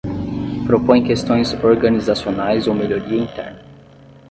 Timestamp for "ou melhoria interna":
2.73-3.61